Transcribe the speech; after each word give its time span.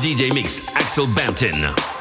DJ 0.00 0.32
Mix, 0.32 0.74
Axel 0.76 1.04
Bampton. 1.14 1.99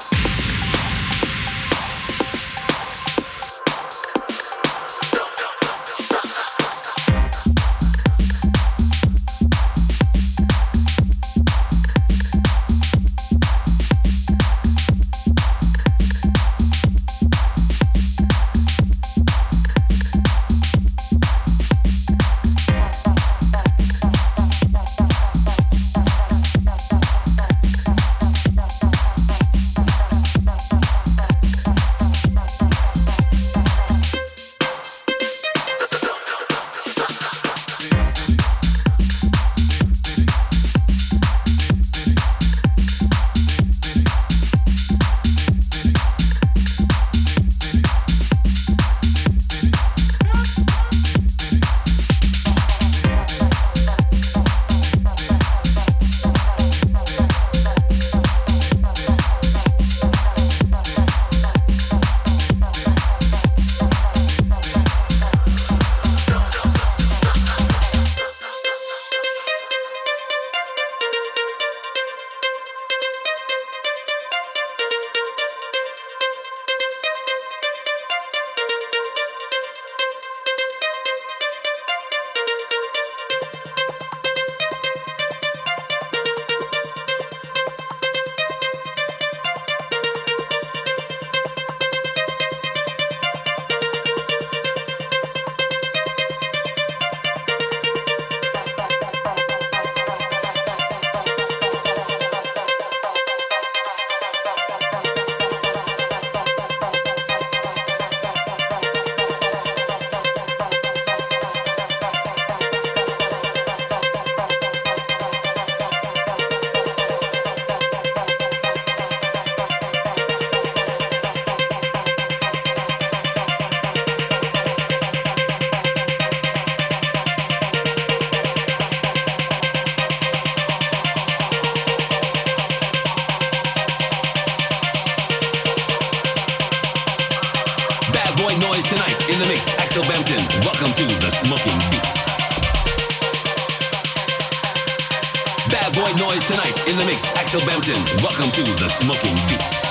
Axel 147.51 147.67
Bampton. 147.67 147.97
Welcome 148.21 148.51
to 148.51 148.61
the 148.61 148.87
Smoking 148.87 149.33
Beats. 149.49 149.81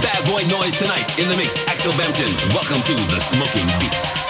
Bad 0.00 0.24
boy 0.24 0.48
noise 0.48 0.78
tonight 0.78 1.18
in 1.18 1.28
the 1.28 1.36
mix. 1.36 1.58
Axel 1.68 1.92
Bampton. 1.92 2.32
Welcome 2.54 2.80
to 2.84 2.94
the 3.12 3.20
Smoking 3.20 3.66
Beats. 3.78 4.21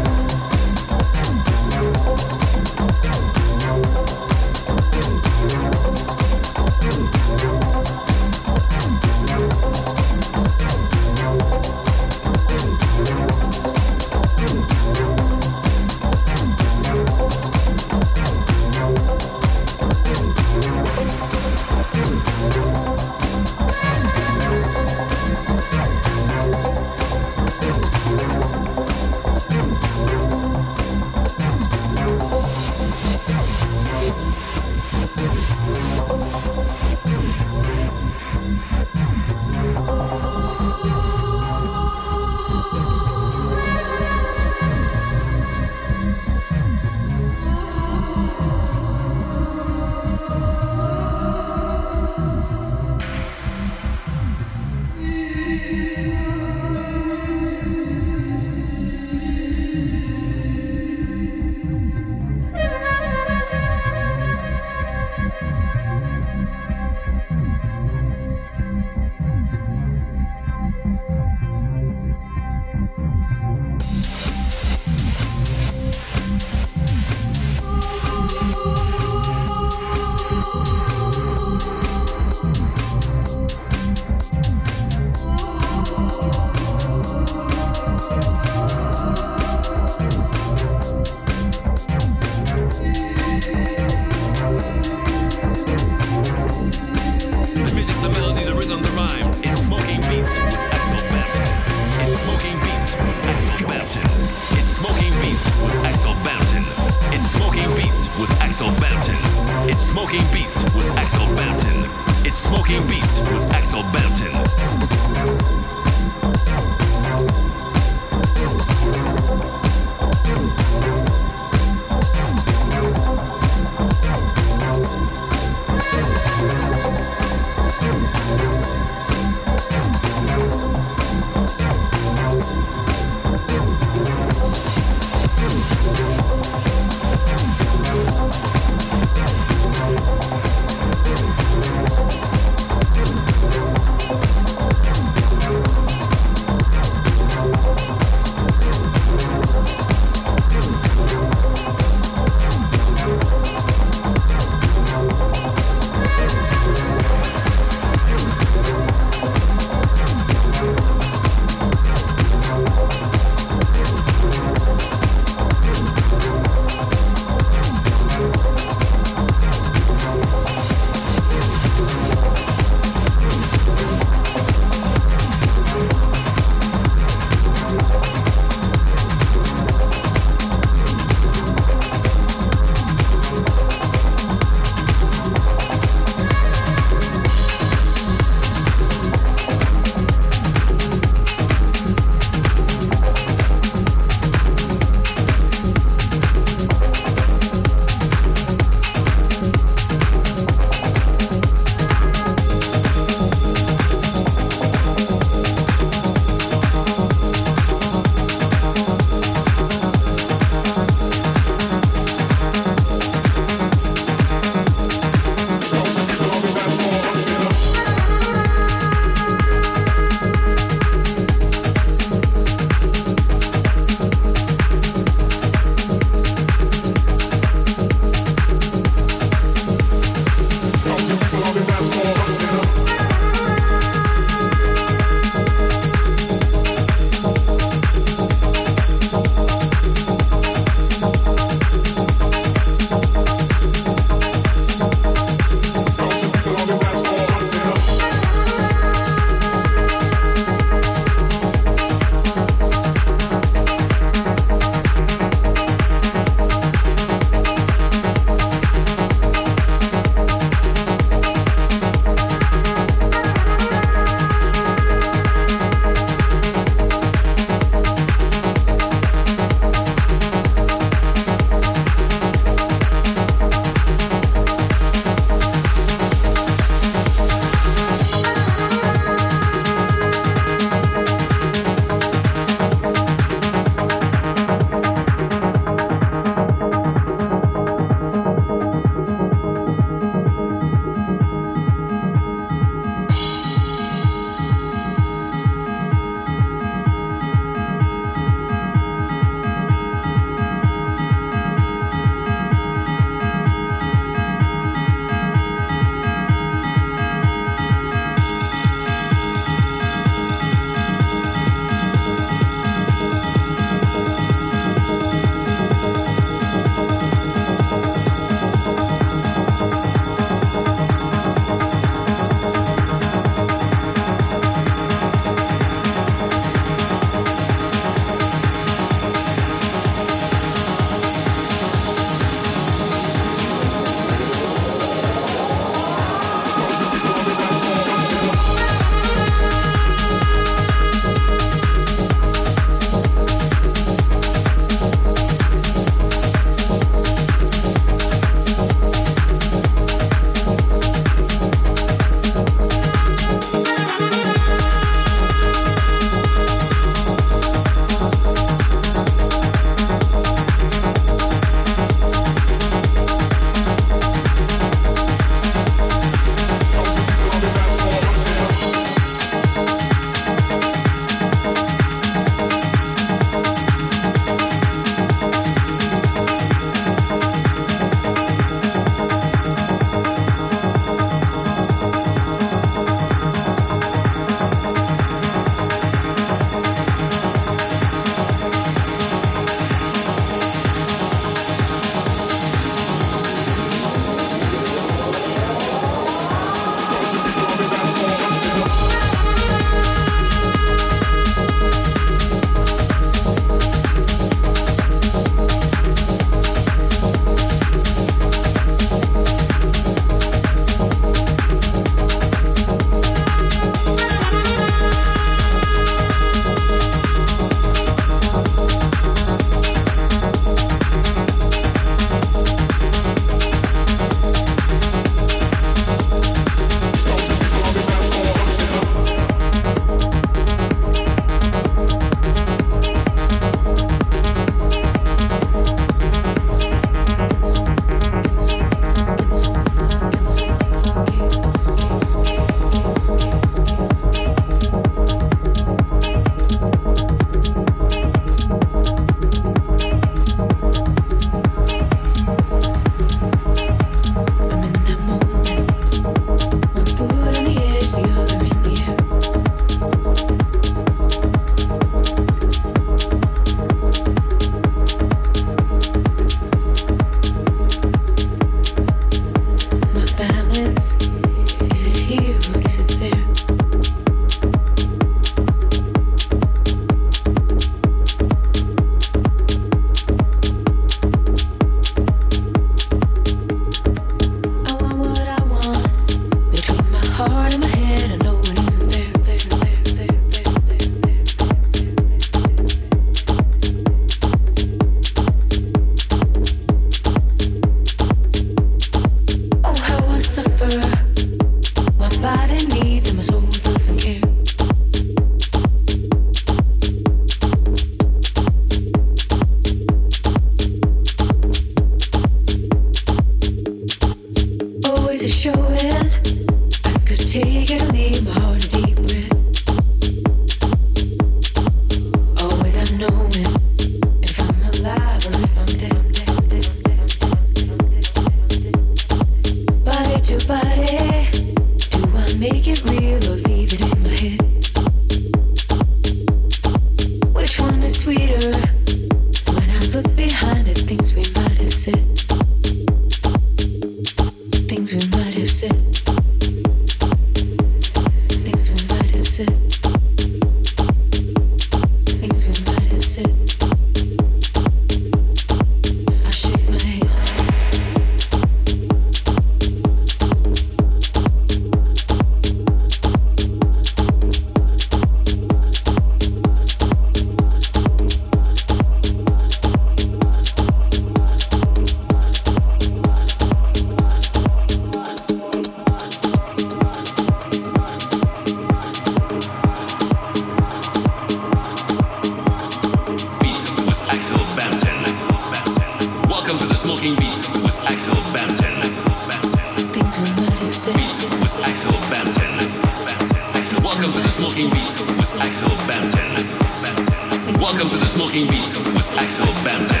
Smoking 594.56 594.74
beats 594.74 595.00
with 595.00 595.34
Axel 595.38 595.68
Bampton. 595.86 597.60
Welcome 597.60 597.90
to 597.90 597.98
the 597.98 598.06
smoking 598.06 598.48
beats 598.48 598.78
with 598.78 599.12
Axel 599.12 599.44
Bampton. 599.62 600.00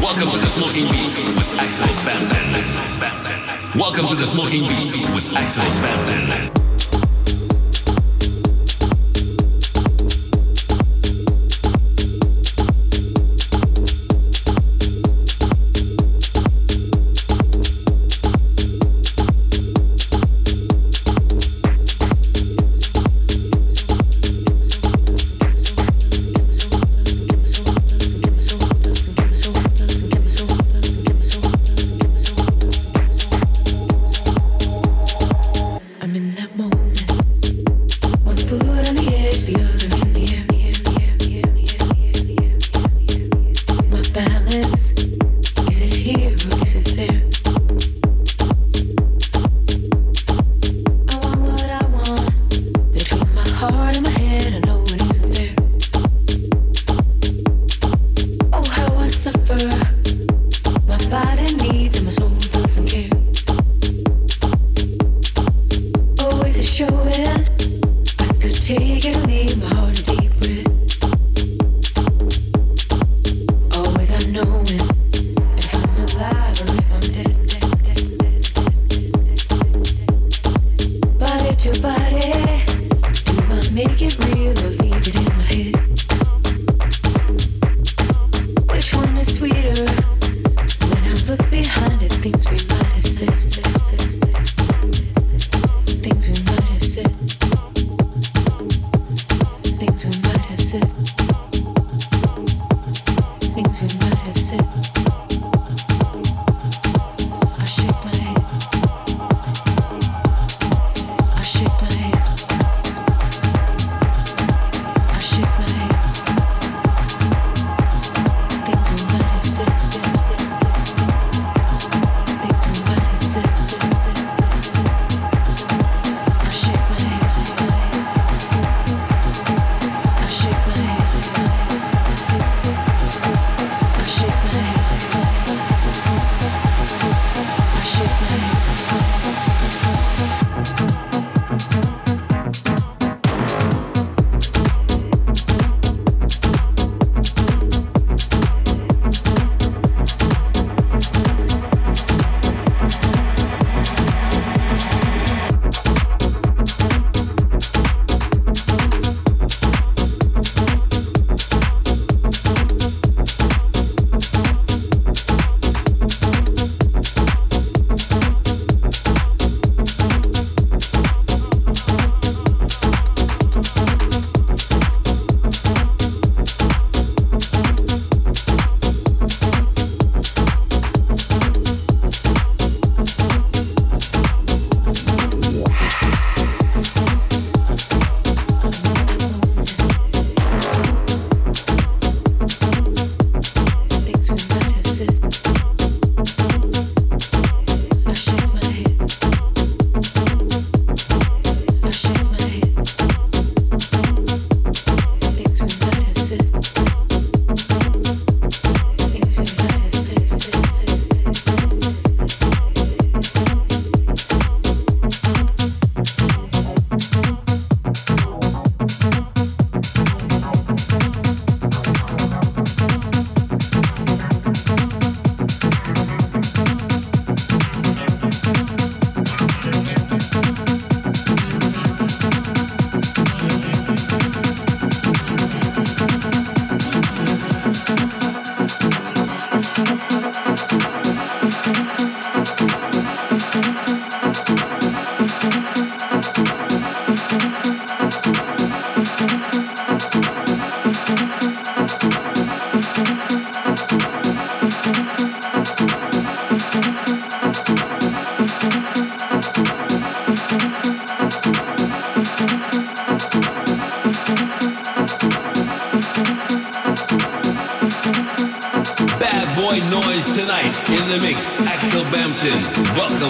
Welcome 0.00 0.30
to 0.30 0.38
the 0.38 0.48
smoking 0.48 0.90
beats 0.90 1.18
with 1.18 1.60
Axel 1.60 1.86
Bampton. 2.06 3.78
Welcome 3.78 4.06
to 4.06 4.14
the 4.14 4.26
smoking 4.26 4.68
beats 4.68 4.92
with 5.14 5.36
Axel 5.36 5.64
Bampton. 5.82 6.49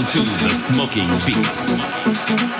To 0.09 0.21
the 0.21 0.49
Smoking 0.55 1.09
Beats. 1.27 2.60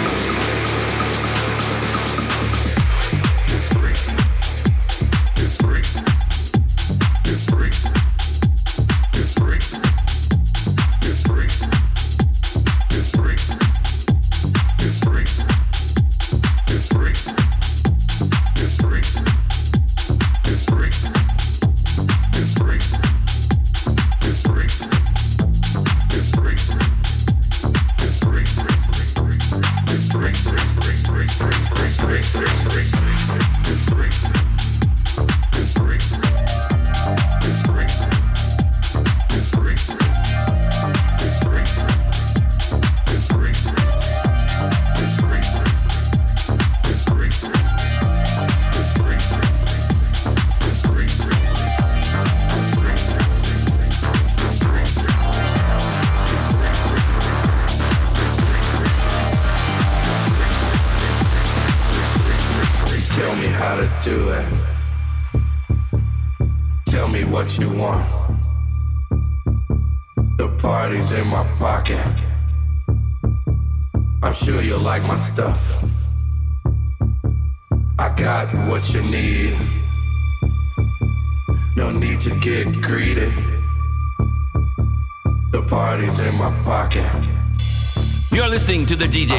free. 7.37 8.00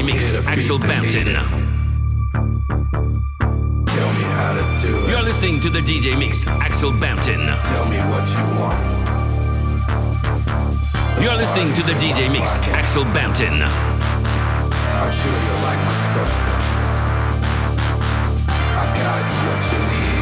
remix 0.03 0.34
Axel 0.48 0.78
Bampton. 0.78 1.28
You're 5.09 5.22
listening 5.22 5.61
to 5.61 5.70
the 5.70 5.78
DJ 5.78 6.18
mix 6.18 6.46
Axel 6.46 6.92
Bampton. 6.92 7.46
Tell 7.46 7.84
me 7.86 7.98
what 8.11 8.26
you 8.28 8.44
want. 8.59 8.82
You're 11.22 11.36
listening 11.36 11.72
to 11.74 11.82
the 11.82 11.94
DJ 12.03 12.30
mix 12.32 12.57
Axel 12.74 13.05
Bampton. 13.14 13.62
I'm 13.62 15.12
sure 15.12 15.30
you 15.30 15.55
like 15.62 15.78
my 15.86 15.94
stuff. 15.94 16.32
I 18.50 18.84
got 18.98 19.22
what 19.46 19.72
you 19.72 19.78
need. 19.86 20.12